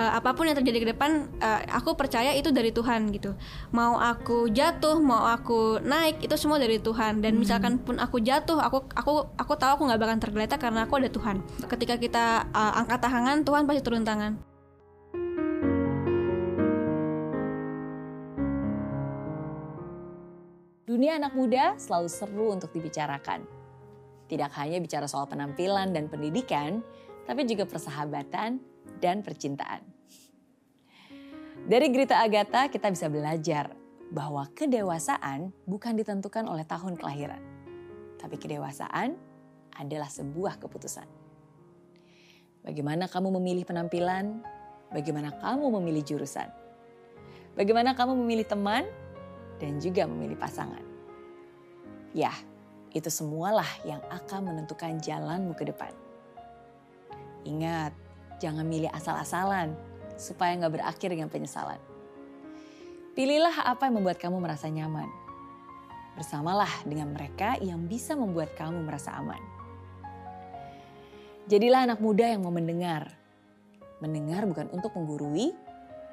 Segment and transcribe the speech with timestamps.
[0.00, 3.36] uh, apa pun yang terjadi ke depan uh, aku percaya itu dari Tuhan gitu
[3.76, 7.40] mau aku jatuh mau aku naik itu semua dari Tuhan dan hmm.
[7.44, 11.12] misalkan pun aku jatuh aku aku aku tahu aku nggak bakal tergeletak karena aku ada
[11.12, 12.24] Tuhan ketika kita
[12.56, 14.34] uh, angkat tangan Tuhan pasti turun tangan
[20.90, 23.46] Dunia anak muda selalu seru untuk dibicarakan.
[24.26, 26.82] Tidak hanya bicara soal penampilan dan pendidikan,
[27.30, 28.58] tapi juga persahabatan
[29.00, 29.82] dan percintaan.
[31.66, 33.72] Dari Grita Agatha kita bisa belajar
[34.10, 37.42] bahwa kedewasaan bukan ditentukan oleh tahun kelahiran.
[38.18, 39.14] Tapi kedewasaan
[39.78, 41.06] adalah sebuah keputusan.
[42.60, 44.44] Bagaimana kamu memilih penampilan,
[44.92, 46.50] bagaimana kamu memilih jurusan,
[47.56, 48.84] bagaimana kamu memilih teman,
[49.60, 50.82] dan juga memilih pasangan.
[52.12, 52.34] Ya,
[52.90, 55.94] itu semualah yang akan menentukan jalanmu ke depan.
[57.46, 57.94] Ingat,
[58.40, 59.76] jangan milih asal-asalan
[60.16, 61.78] supaya nggak berakhir dengan penyesalan.
[63.12, 65.06] Pilihlah apa yang membuat kamu merasa nyaman.
[66.16, 69.38] Bersamalah dengan mereka yang bisa membuat kamu merasa aman.
[71.46, 73.12] Jadilah anak muda yang mau mendengar.
[74.00, 75.52] Mendengar bukan untuk menggurui,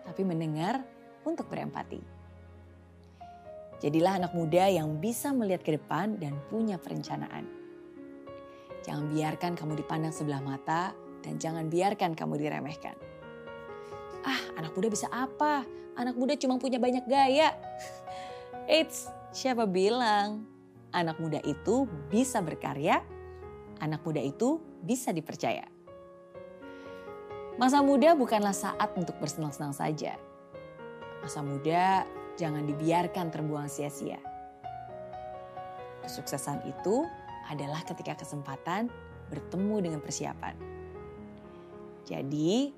[0.03, 0.83] tapi mendengar
[1.23, 2.03] untuk berempati.
[3.77, 7.45] Jadilah anak muda yang bisa melihat ke depan dan punya perencanaan.
[8.81, 12.95] Jangan biarkan kamu dipandang sebelah mata dan jangan biarkan kamu diremehkan.
[14.27, 15.63] Ah, anak muda bisa apa?
[15.97, 17.55] Anak muda cuma punya banyak gaya.
[18.67, 20.43] Eits, siapa bilang?
[20.91, 23.03] Anak muda itu bisa berkarya,
[23.79, 25.67] anak muda itu bisa dipercaya.
[27.57, 30.13] Masa muda bukanlah saat untuk bersenang-senang saja.
[31.25, 32.05] Masa muda
[32.37, 34.21] jangan dibiarkan terbuang sia-sia.
[36.05, 37.03] Kesuksesan itu
[37.49, 38.87] adalah ketika kesempatan
[39.33, 40.76] bertemu dengan persiapan.
[42.07, 42.71] Jadi,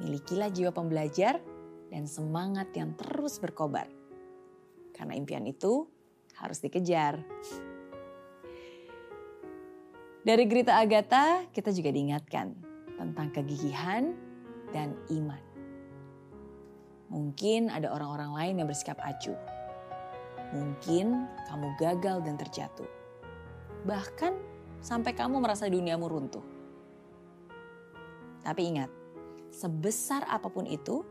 [0.00, 1.44] milikilah jiwa pembelajar
[1.92, 3.84] dan semangat yang terus berkobar.
[4.96, 5.84] Karena impian itu
[6.40, 7.20] harus dikejar.
[10.22, 12.56] Dari Grita Agatha, kita juga diingatkan
[12.96, 14.16] tentang kegigihan
[14.72, 15.42] dan iman.
[17.12, 19.36] Mungkin ada orang-orang lain yang bersikap acuh.
[20.56, 22.88] Mungkin kamu gagal dan terjatuh.
[23.84, 24.32] Bahkan
[24.80, 26.61] sampai kamu merasa duniamu runtuh.
[28.42, 28.90] Tapi ingat,
[29.54, 31.06] sebesar apa pun itu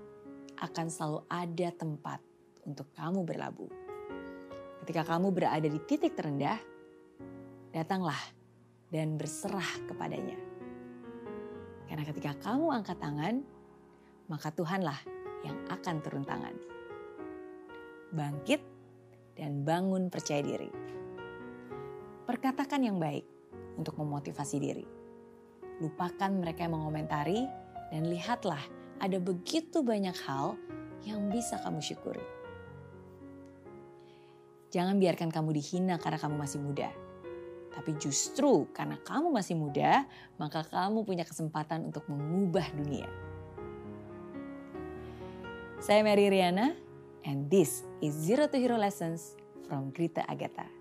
[0.59, 2.19] akan selalu ada tempat
[2.68, 3.72] untuk kamu berlabuh.
[4.84, 6.59] Ketika kamu berada di titik terendah,
[7.72, 8.19] datanglah
[8.92, 10.36] dan berserah kepadanya.
[11.88, 13.36] Karena ketika kamu angkat tangan,
[14.28, 15.00] maka Tuhanlah
[15.48, 16.56] yang akan turun tangan.
[18.12, 18.62] Bangkit
[19.40, 20.68] dan bangun percaya diri.
[22.28, 23.24] Perkatakan yang baik
[23.80, 25.00] untuk memotivasi diri
[25.81, 27.50] lupakan mereka yang mengomentari,
[27.90, 28.62] dan lihatlah
[29.02, 30.56] ada begitu banyak hal
[31.03, 32.24] yang bisa kamu syukuri.
[34.72, 36.88] Jangan biarkan kamu dihina karena kamu masih muda.
[37.72, 40.08] Tapi justru karena kamu masih muda,
[40.40, 43.09] maka kamu punya kesempatan untuk mengubah dunia.
[45.81, 46.78] Saya Mary Riana,
[47.25, 49.34] and this is Zero to Hero Lessons
[49.66, 50.81] from Grita Agatha.